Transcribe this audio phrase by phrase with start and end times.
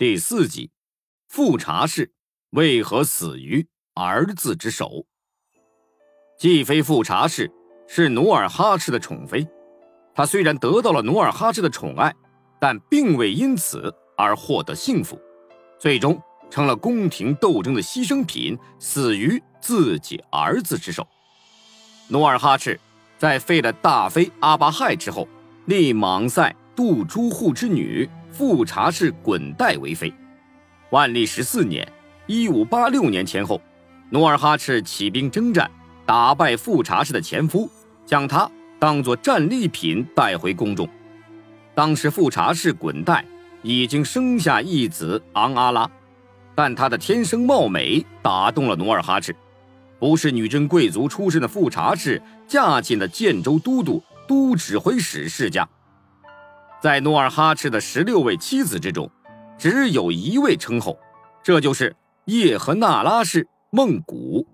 [0.00, 0.70] 第四集，
[1.28, 2.10] 富察氏
[2.52, 5.04] 为何死于儿子之手？
[6.38, 7.52] 继妃富察氏
[7.86, 9.46] 是努尔哈赤的宠妃，
[10.14, 12.14] 她虽然得到了努尔哈赤的宠爱，
[12.58, 15.20] 但并未因此而获得幸福，
[15.78, 21.06] 最终成了宫廷斗争的牺牲品，死于自己儿子之手。
[22.08, 22.80] 努尔哈赤
[23.18, 25.28] 在废了大妃阿巴亥之后，
[25.66, 28.08] 立莽塞杜朱户之女。
[28.32, 30.10] 富察氏滚代为妃。
[30.88, 31.86] 万历十四年
[32.26, 33.60] （一五八六年前后），
[34.08, 35.70] 努尔哈赤起兵征战，
[36.06, 37.70] 打败富察氏的前夫，
[38.06, 40.88] 将他当作战利品带回宫中。
[41.74, 43.26] 当时富察氏滚代
[43.60, 45.90] 已经生下一子昂阿拉，
[46.54, 49.36] 但他的天生貌美打动了努尔哈赤。
[49.98, 55.68] 不是女真贵族出身的富察氏，嫁进了建州都督都指挥使世家。
[56.80, 59.10] 在努尔哈赤的十六位妻子之中，
[59.58, 60.98] 只有一位称后，
[61.42, 61.94] 这就是
[62.24, 64.46] 叶赫那拉氏孟古。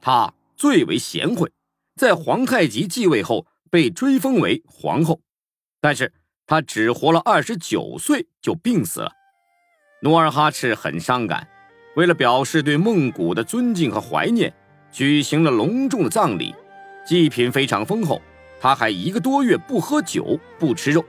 [0.00, 1.52] 她最为贤惠，
[1.96, 5.20] 在皇太极继位后被追封为皇后，
[5.80, 6.12] 但是
[6.44, 9.12] 她只活了二十九岁就病死了。
[10.02, 11.48] 努尔哈赤很伤感，
[11.94, 14.52] 为了表示对孟古的尊敬和怀念，
[14.90, 16.52] 举行了隆重的葬礼，
[17.06, 18.20] 祭品非常丰厚。
[18.60, 21.04] 他还一个多月不喝酒，不吃肉。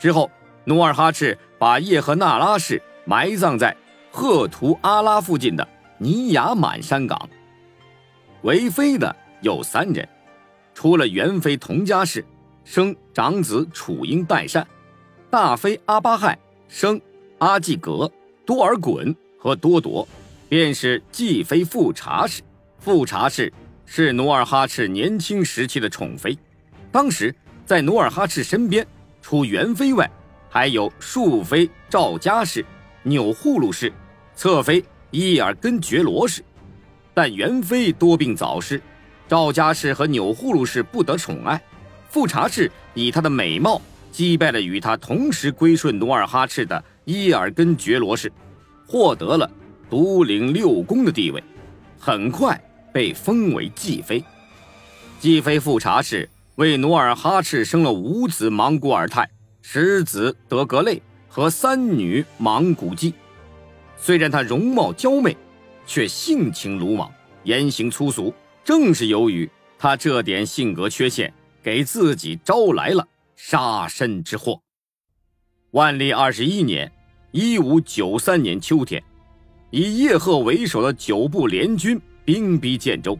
[0.00, 0.30] 之后，
[0.64, 3.76] 努尔哈赤把叶赫那拉氏埋葬在
[4.10, 7.28] 赫图阿拉附近的尼雅满山岗。
[8.40, 10.08] 为妃的有三人，
[10.72, 12.24] 除了元妃佟佳氏
[12.64, 14.66] 生长子楚英代善，
[15.28, 16.98] 大妃阿巴亥生
[17.36, 18.10] 阿济格、
[18.46, 20.08] 多尔衮和多铎，
[20.48, 22.40] 便是继妃富察氏。
[22.78, 23.52] 富察氏
[23.84, 26.38] 是努尔哈赤年轻时期的宠妃，
[26.90, 27.34] 当时
[27.66, 28.86] 在努尔哈赤身边。
[29.22, 30.10] 除元妃外，
[30.48, 32.64] 还有庶妃赵家氏、
[33.02, 33.92] 钮祜禄氏、
[34.34, 36.42] 侧妃伊尔根觉罗氏，
[37.12, 38.80] 但元妃多病早逝，
[39.28, 41.60] 赵家氏和钮祜禄氏不得宠爱。
[42.08, 48.32] 富察氏以她的美貌击败了与她同时归顺努尔哈赤的伊尔根觉罗氏，
[48.86, 49.48] 获得了
[49.88, 51.42] 独领六宫的地位，
[51.98, 52.60] 很快
[52.92, 54.24] 被封为继妃。
[55.20, 56.28] 继妃富察氏。
[56.60, 59.26] 为努尔哈赤生了五子莽古尔泰、
[59.62, 63.14] 十子德格类和三女莽古济。
[63.96, 65.34] 虽然她容貌娇媚，
[65.86, 67.10] 却性情鲁莽、
[67.44, 68.34] 言行粗俗。
[68.62, 71.32] 正是由于她这点性格缺陷，
[71.62, 74.60] 给自己招来了杀身之祸。
[75.70, 76.92] 万历二十一年
[77.32, 79.02] （一五九三年）秋天，
[79.70, 83.18] 以叶赫为首的九部联军兵逼建州。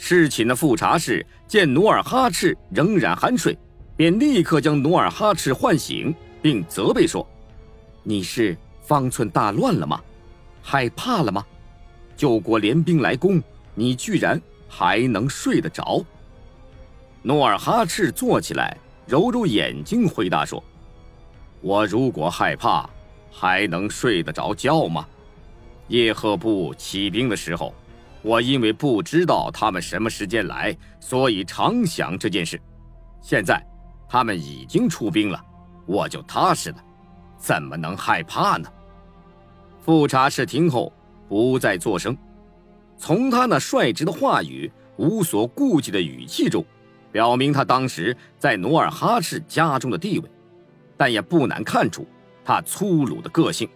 [0.00, 3.58] 侍寝的富察氏见努尔哈赤仍然酣睡，
[3.96, 7.28] 便立刻将努尔哈赤唤醒，并责备说
[8.04, 10.00] ：“你是方寸大乱了吗？
[10.62, 11.44] 害怕了吗？
[12.16, 13.42] 救国联兵来攻，
[13.74, 16.02] 你居然还能睡得着？”
[17.20, 20.62] 努尔哈赤坐起来，揉揉眼睛，回答说
[21.60, 22.88] ：“我如果害怕，
[23.32, 25.04] 还能睡得着觉吗？
[25.88, 27.74] 叶赫部起兵的时候。”
[28.22, 32.60] 我因为不知道他们什么时间来，所以常想这件事。
[33.22, 33.64] 现在
[34.08, 35.40] 他们已经出兵了，
[35.86, 36.76] 我就踏实了，
[37.38, 38.68] 怎么能害怕呢？
[39.80, 40.92] 富察氏听后
[41.28, 42.16] 不再作声，
[42.96, 46.64] 从他那率直的话语、无所顾忌的语气中，
[47.12, 50.30] 表明他当时在努尔哈赤家中的地位，
[50.96, 52.06] 但也不难看出
[52.44, 53.68] 他粗鲁的个性，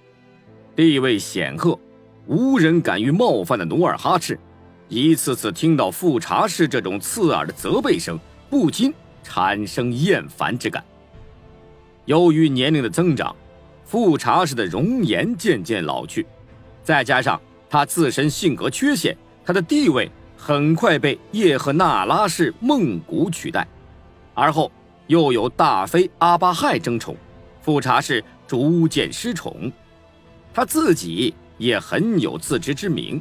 [0.75, 1.79] 地位显赫。
[2.27, 4.39] 无人敢于冒犯的努尔哈赤，
[4.89, 8.19] 一次次听到富察氏这种刺耳的责备声，
[8.49, 10.85] 不禁产生厌烦之感。
[12.05, 13.35] 由于年龄的增长，
[13.85, 16.25] 富察氏的容颜渐渐老去，
[16.85, 23.67] 再加上他自身性格缺陷，他的地位很快被叶赫那拉氏孟古取代。
[24.35, 24.71] 而后
[25.09, 27.17] 又有大妃阿巴亥争宠，
[27.61, 29.71] 富察氏逐渐失宠，
[30.55, 31.35] 他自己。
[31.59, 33.21] 也很有自知之明，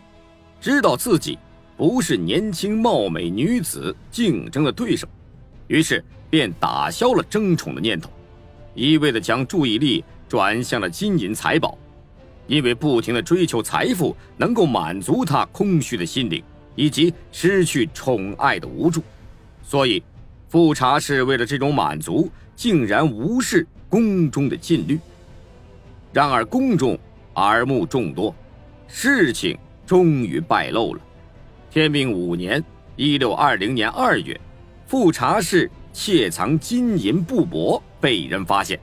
[0.59, 1.37] 知道自己
[1.77, 5.07] 不是年轻貌美女子竞争的对手，
[5.67, 8.09] 于是便打消了争宠的念头，
[8.73, 11.77] 一味的将注意力转向了金银财宝，
[12.47, 16.43] 因为不停的追求财富能够满足他空虚的心灵
[16.75, 19.03] 以及失去宠爱的无助，
[19.63, 20.01] 所以
[20.49, 24.99] 富察氏为了这种满足，竟然无视宫中的禁律。
[26.13, 26.97] 然而宫中。
[27.35, 28.33] 耳目众多，
[28.87, 31.01] 事情终于败露了。
[31.69, 32.61] 天命五年
[32.97, 34.39] （一六二零年二月），
[34.85, 38.77] 富察氏窃藏金银布帛被人发现，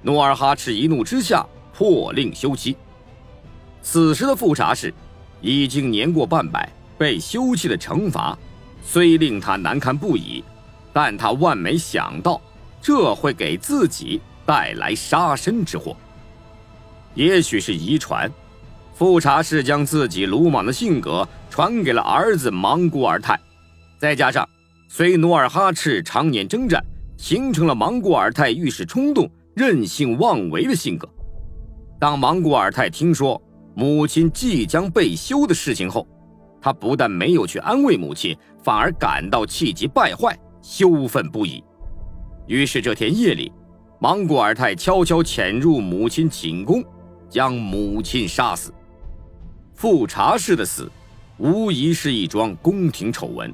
[0.00, 1.44] 努尔哈赤一怒之下
[1.74, 2.76] 破令休妻。
[3.82, 4.94] 此时的富察氏
[5.40, 8.38] 已经年过半百，被休妻的惩罚
[8.80, 10.44] 虽令他难堪不已，
[10.92, 12.40] 但他万没想到
[12.80, 15.96] 这会给自己带来杀身之祸。
[17.14, 18.30] 也许是遗传，
[18.94, 23.38] 富察氏将自己鲁莽的性格传给了儿子莽古尔泰，
[23.98, 24.48] 再加上
[24.88, 26.82] 随努尔哈赤常年征战，
[27.18, 31.08] 形成了莽古尔泰遇事冲动、任性妄为的性格。
[32.00, 33.40] 当莽古尔泰听说
[33.74, 36.06] 母亲即将被休的事情后，
[36.60, 41.62] 他不但没有去安慰母亲，反而感到气急败坏、羞愤不已。
[42.46, 43.52] 于是这天夜里，
[44.00, 46.82] 莽古尔泰悄悄潜入母亲寝宫。
[47.32, 48.70] 将母亲杀死，
[49.74, 50.92] 富察氏的死，
[51.38, 53.50] 无疑是一桩宫廷丑闻。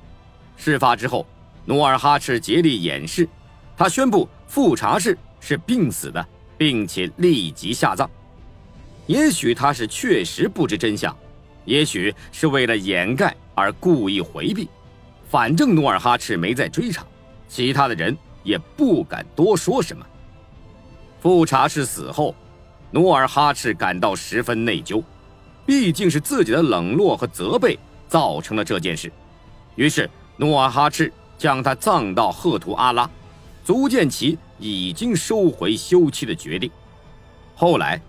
[0.56, 1.24] 事发之后，
[1.64, 3.28] 努尔哈赤竭力掩饰，
[3.76, 6.26] 他宣布富察氏是病死的，
[6.56, 8.10] 并且立即下葬。
[9.06, 11.16] 也许他是确实不知真相，
[11.64, 14.68] 也许是为了掩盖而故意回避。
[15.30, 17.06] 反正努尔哈赤没在追查，
[17.48, 20.04] 其他的人也不敢多说什么。
[21.20, 22.34] 富察氏死后。
[22.90, 25.02] 努尔哈赤感到十分内疚，
[25.66, 29.12] 毕竟是自己的冷落和责备造成了这件事。
[29.74, 30.08] 于是，
[30.38, 33.08] 努尔哈赤将他葬到赫图阿拉，
[33.64, 36.70] 足见其已经收回休妻的决定。
[37.54, 38.00] 后来，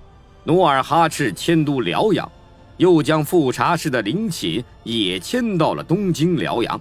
[0.46, 2.31] 努尔哈赤迁都辽阳，
[2.78, 6.80] 又将富察氏的陵寝也迁到了东京辽阳。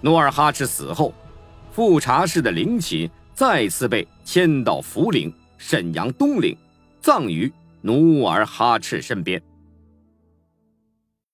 [0.00, 1.12] 努尔哈赤死后，
[1.72, 6.56] 富察氏的陵寝再次被迁到福陵、沈阳东陵。
[7.02, 9.42] 葬于努尔哈赤身边。